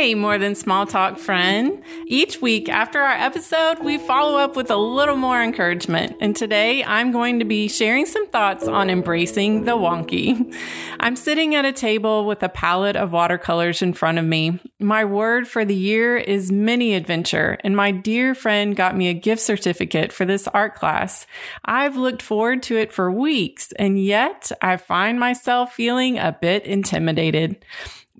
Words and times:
Hey, 0.00 0.14
more 0.14 0.38
than 0.38 0.54
small 0.54 0.86
talk 0.86 1.18
friend. 1.18 1.82
Each 2.06 2.40
week 2.40 2.70
after 2.70 3.00
our 3.00 3.12
episode, 3.12 3.80
we 3.80 3.98
follow 3.98 4.38
up 4.38 4.56
with 4.56 4.70
a 4.70 4.76
little 4.78 5.18
more 5.18 5.42
encouragement. 5.42 6.16
And 6.22 6.34
today 6.34 6.82
I'm 6.82 7.12
going 7.12 7.38
to 7.40 7.44
be 7.44 7.68
sharing 7.68 8.06
some 8.06 8.26
thoughts 8.28 8.66
on 8.66 8.88
embracing 8.88 9.64
the 9.64 9.76
wonky. 9.76 10.56
I'm 11.00 11.16
sitting 11.16 11.54
at 11.54 11.66
a 11.66 11.72
table 11.72 12.24
with 12.24 12.42
a 12.42 12.48
palette 12.48 12.96
of 12.96 13.12
watercolors 13.12 13.82
in 13.82 13.92
front 13.92 14.16
of 14.16 14.24
me. 14.24 14.58
My 14.78 15.04
word 15.04 15.46
for 15.46 15.66
the 15.66 15.74
year 15.74 16.16
is 16.16 16.50
mini 16.50 16.94
adventure, 16.94 17.58
and 17.62 17.76
my 17.76 17.90
dear 17.90 18.34
friend 18.34 18.74
got 18.74 18.96
me 18.96 19.08
a 19.08 19.14
gift 19.14 19.42
certificate 19.42 20.14
for 20.14 20.24
this 20.24 20.48
art 20.48 20.76
class. 20.76 21.26
I've 21.66 21.96
looked 21.96 22.22
forward 22.22 22.62
to 22.62 22.78
it 22.78 22.90
for 22.90 23.12
weeks, 23.12 23.70
and 23.72 24.02
yet 24.02 24.50
I 24.62 24.78
find 24.78 25.20
myself 25.20 25.74
feeling 25.74 26.16
a 26.16 26.34
bit 26.40 26.64
intimidated. 26.64 27.62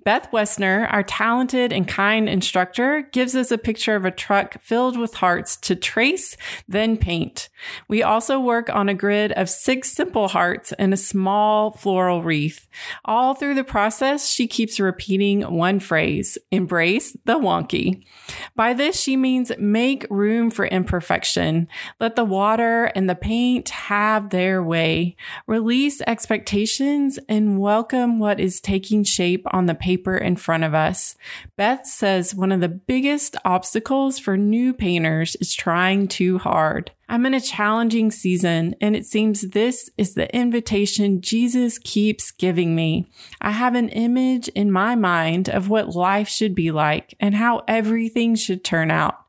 Beth 0.03 0.31
Woessner, 0.31 0.91
our 0.91 1.03
talented 1.03 1.71
and 1.71 1.87
kind 1.87 2.27
instructor, 2.27 3.03
gives 3.11 3.35
us 3.35 3.51
a 3.51 3.57
picture 3.57 3.95
of 3.95 4.03
a 4.03 4.09
truck 4.09 4.59
filled 4.59 4.97
with 4.97 5.13
hearts 5.15 5.55
to 5.57 5.75
trace, 5.75 6.35
then 6.67 6.97
paint. 6.97 7.49
We 7.87 8.01
also 8.01 8.39
work 8.39 8.67
on 8.71 8.89
a 8.89 8.95
grid 8.95 9.31
of 9.33 9.47
six 9.47 9.91
simple 9.91 10.29
hearts 10.29 10.73
and 10.79 10.91
a 10.91 10.97
small 10.97 11.69
floral 11.69 12.23
wreath. 12.23 12.67
All 13.05 13.35
through 13.35 13.53
the 13.53 13.63
process, 13.63 14.27
she 14.27 14.47
keeps 14.47 14.79
repeating 14.79 15.41
one 15.41 15.79
phrase, 15.79 16.35
embrace 16.49 17.15
the 17.25 17.37
wonky. 17.37 18.03
By 18.55 18.73
this, 18.73 18.99
she 18.99 19.15
means 19.15 19.51
make 19.59 20.07
room 20.09 20.49
for 20.49 20.65
imperfection. 20.65 21.67
Let 21.99 22.15
the 22.15 22.25
water 22.25 22.85
and 22.95 23.07
the 23.07 23.13
paint 23.13 23.69
have 23.69 24.31
their 24.31 24.63
way. 24.63 25.15
Release 25.45 26.01
expectations 26.07 27.19
and 27.29 27.59
welcome 27.59 28.17
what 28.17 28.39
is 28.39 28.59
taking 28.59 29.03
shape 29.03 29.45
on 29.51 29.67
the 29.67 29.75
paper 29.75 29.90
in 30.17 30.35
front 30.35 30.63
of 30.63 30.73
us. 30.73 31.15
Beth 31.57 31.85
says 31.85 32.35
one 32.35 32.51
of 32.51 32.61
the 32.61 32.69
biggest 32.69 33.35
obstacles 33.45 34.19
for 34.19 34.37
new 34.37 34.73
painters 34.73 35.35
is 35.37 35.53
trying 35.53 36.07
too 36.07 36.37
hard. 36.37 36.91
I'm 37.11 37.25
in 37.25 37.33
a 37.33 37.41
challenging 37.41 38.09
season, 38.09 38.73
and 38.79 38.95
it 38.95 39.05
seems 39.05 39.41
this 39.41 39.89
is 39.97 40.13
the 40.13 40.33
invitation 40.33 41.19
Jesus 41.19 41.77
keeps 41.77 42.31
giving 42.31 42.73
me. 42.73 43.11
I 43.41 43.51
have 43.51 43.75
an 43.75 43.89
image 43.89 44.47
in 44.47 44.71
my 44.71 44.95
mind 44.95 45.49
of 45.49 45.67
what 45.67 45.93
life 45.93 46.29
should 46.29 46.55
be 46.55 46.71
like 46.71 47.13
and 47.19 47.35
how 47.35 47.63
everything 47.67 48.35
should 48.35 48.63
turn 48.63 48.91
out. 48.91 49.25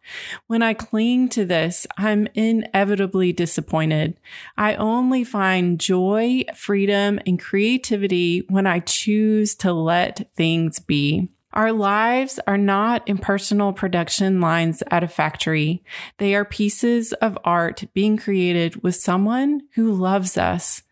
When 0.47 0.63
I 0.63 0.75
cling 0.75 1.29
to 1.31 1.45
this, 1.45 1.85
I'm 1.99 2.29
inevitably 2.35 3.33
disappointed. 3.33 4.17
I 4.57 4.77
only 4.77 5.25
find 5.25 5.81
joy, 5.81 6.45
freedom, 6.55 7.19
and 7.27 7.37
creativity 7.37 8.47
when 8.49 8.65
I 8.69 8.79
choose 8.79 9.57
to 9.57 9.73
let 9.73 10.31
things 10.37 10.79
be. 10.79 11.31
Our 11.53 11.73
lives 11.73 12.41
are 12.47 12.59
not 12.59 13.07
impersonal 13.07 13.73
production 13.73 14.41
lines 14.41 14.83
at 14.91 15.05
a 15.05 15.09
factory. 15.09 15.85
They 16.19 16.35
are 16.35 16.45
pieces 16.45 17.13
of 17.15 17.39
art 17.45 17.85
being 17.93 18.17
created 18.17 18.83
with 18.83 18.97
someone 18.97 19.63
who 19.75 19.93
loves 19.93 20.39
us. 20.39 20.83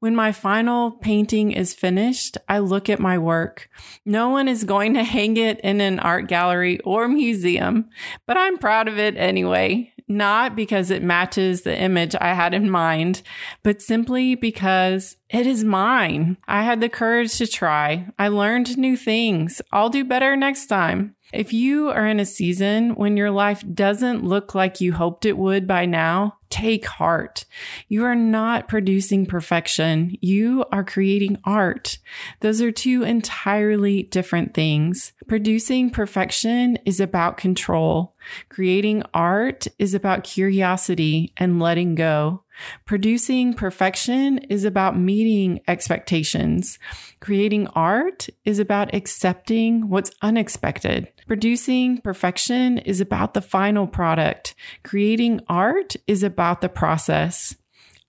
When 0.00 0.16
my 0.16 0.32
final 0.32 0.92
painting 0.92 1.52
is 1.52 1.74
finished, 1.74 2.38
I 2.48 2.58
look 2.60 2.88
at 2.88 3.00
my 3.00 3.18
work. 3.18 3.68
No 4.04 4.30
one 4.30 4.48
is 4.48 4.64
going 4.64 4.94
to 4.94 5.04
hang 5.04 5.36
it 5.36 5.60
in 5.60 5.80
an 5.80 6.00
art 6.00 6.26
gallery 6.26 6.80
or 6.80 7.06
museum, 7.06 7.90
but 8.26 8.36
I'm 8.36 8.58
proud 8.58 8.88
of 8.88 8.98
it 8.98 9.16
anyway 9.16 9.92
not 10.08 10.56
because 10.56 10.90
it 10.90 11.02
matches 11.02 11.62
the 11.62 11.78
image 11.78 12.14
I 12.20 12.34
had 12.34 12.54
in 12.54 12.70
mind, 12.70 13.22
but 13.62 13.82
simply 13.82 14.34
because 14.34 15.16
it 15.28 15.46
is 15.46 15.64
mine. 15.64 16.38
I 16.46 16.62
had 16.62 16.80
the 16.80 16.88
courage 16.88 17.36
to 17.38 17.46
try. 17.46 18.08
I 18.18 18.28
learned 18.28 18.78
new 18.78 18.96
things. 18.96 19.60
I'll 19.72 19.90
do 19.90 20.04
better 20.04 20.36
next 20.36 20.66
time. 20.66 21.14
If 21.32 21.52
you 21.52 21.90
are 21.90 22.06
in 22.06 22.20
a 22.20 22.24
season 22.24 22.94
when 22.94 23.16
your 23.16 23.30
life 23.30 23.62
doesn't 23.74 24.24
look 24.24 24.54
like 24.54 24.80
you 24.80 24.94
hoped 24.94 25.26
it 25.26 25.36
would 25.36 25.66
by 25.66 25.84
now, 25.84 26.37
take 26.50 26.86
heart. 26.86 27.44
You 27.88 28.04
are 28.04 28.14
not 28.14 28.68
producing 28.68 29.26
perfection. 29.26 30.16
You 30.20 30.64
are 30.72 30.84
creating 30.84 31.38
art. 31.44 31.98
Those 32.40 32.62
are 32.62 32.72
two 32.72 33.02
entirely 33.02 34.04
different 34.04 34.54
things. 34.54 35.12
Producing 35.26 35.90
perfection 35.90 36.78
is 36.84 37.00
about 37.00 37.36
control. 37.36 38.14
Creating 38.48 39.02
art 39.12 39.66
is 39.78 39.94
about 39.94 40.24
curiosity 40.24 41.32
and 41.36 41.60
letting 41.60 41.94
go. 41.94 42.42
Producing 42.84 43.54
perfection 43.54 44.38
is 44.38 44.64
about 44.64 44.98
meeting 44.98 45.60
expectations. 45.68 46.78
Creating 47.20 47.66
art 47.68 48.28
is 48.44 48.58
about 48.58 48.94
accepting 48.94 49.88
what's 49.88 50.10
unexpected. 50.22 51.12
Producing 51.26 51.98
perfection 51.98 52.78
is 52.78 53.00
about 53.00 53.34
the 53.34 53.42
final 53.42 53.86
product. 53.86 54.54
Creating 54.82 55.40
art 55.48 55.96
is 56.06 56.22
about 56.22 56.60
the 56.60 56.68
process. 56.68 57.56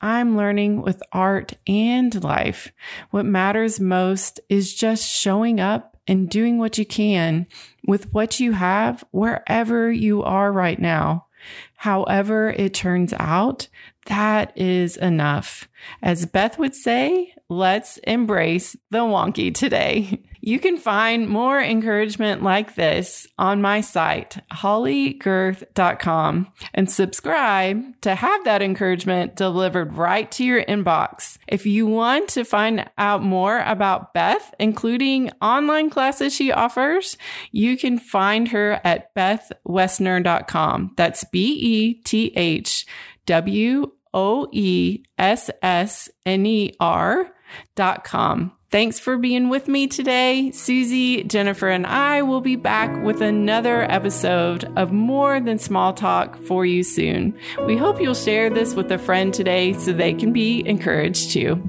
I'm 0.01 0.37
learning 0.37 0.81
with 0.81 1.03
art 1.11 1.53
and 1.67 2.23
life. 2.23 2.71
What 3.11 3.25
matters 3.25 3.79
most 3.79 4.39
is 4.47 4.73
just 4.73 5.09
showing 5.09 5.59
up 5.59 5.97
and 6.07 6.29
doing 6.29 6.57
what 6.57 6.77
you 6.77 6.85
can 6.85 7.45
with 7.85 8.11
what 8.13 8.39
you 8.39 8.53
have 8.53 9.03
wherever 9.11 9.91
you 9.91 10.23
are 10.23 10.51
right 10.51 10.79
now. 10.79 11.27
However, 11.75 12.50
it 12.50 12.73
turns 12.73 13.13
out, 13.13 13.67
that 14.07 14.57
is 14.57 14.97
enough. 14.97 15.69
As 16.01 16.25
Beth 16.25 16.57
would 16.57 16.75
say, 16.75 17.33
let's 17.47 17.97
embrace 18.00 18.75
the 18.89 19.00
wonky 19.00 19.53
today. 19.53 20.23
You 20.49 20.59
can 20.59 20.77
find 20.77 21.29
more 21.29 21.61
encouragement 21.61 22.41
like 22.41 22.73
this 22.73 23.27
on 23.37 23.61
my 23.61 23.81
site, 23.81 24.39
holleygerth.com, 24.51 26.51
and 26.73 26.89
subscribe 26.89 28.01
to 28.01 28.15
have 28.15 28.43
that 28.45 28.63
encouragement 28.63 29.35
delivered 29.35 29.93
right 29.93 30.31
to 30.31 30.43
your 30.43 30.65
inbox. 30.65 31.37
If 31.47 31.67
you 31.67 31.85
want 31.85 32.29
to 32.29 32.43
find 32.43 32.89
out 32.97 33.21
more 33.21 33.59
about 33.59 34.15
Beth, 34.15 34.55
including 34.59 35.29
online 35.39 35.91
classes 35.91 36.33
she 36.33 36.51
offers, 36.51 37.16
you 37.51 37.77
can 37.77 37.99
find 37.99 38.47
her 38.47 38.81
at 38.83 39.13
bethwoessner.com. 39.13 40.93
That's 40.97 41.25
B 41.25 41.59
E 41.61 41.93
T 42.01 42.33
H 42.35 42.87
W 43.27 43.91
O 44.16 44.47
E 44.51 45.03
S 45.19 45.51
S 45.61 46.09
N 46.25 46.47
E 46.47 46.73
R 46.79 47.35
dot 47.75 48.03
com. 48.03 48.53
Thanks 48.72 49.00
for 49.00 49.18
being 49.18 49.50
with 49.50 49.68
me 49.68 49.88
today. 49.88 50.52
Susie, 50.52 51.24
Jennifer, 51.24 51.69
and 51.69 51.88
I 51.88 52.22
will 52.22 52.41
be 52.41 52.56
back 52.56 53.03
with 53.03 53.19
another 53.19 53.90
episode 53.91 54.72
of 54.78 54.91
More 54.91 55.40
Than 55.40 55.57
Small 55.57 55.91
Talk 55.91 56.38
for 56.44 56.68
you 56.68 56.84
soon. 56.84 57.35
We 57.66 57.78
hope 57.78 58.00
you'll 58.00 58.13
share 58.13 58.52
this 58.52 58.75
with 58.75 58.91
a 58.91 59.00
friend 59.00 59.34
today 59.34 59.74
so 59.74 59.91
they 59.91 60.13
can 60.13 60.31
be 60.34 60.63
encouraged 60.68 61.31
too. 61.31 61.59